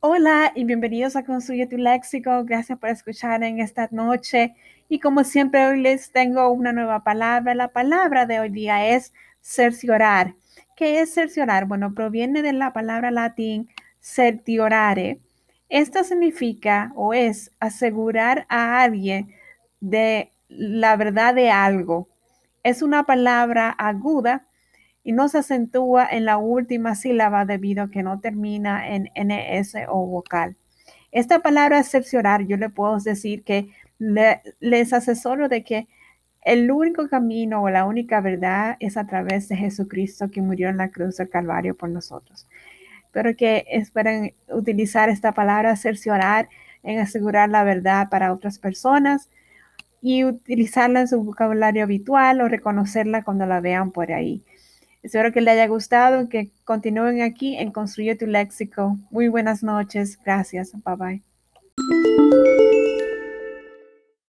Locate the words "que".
27.90-28.02, 33.42-33.70, 35.64-35.88, 40.30-40.42, 43.34-43.64, 55.32-55.40, 56.28-56.50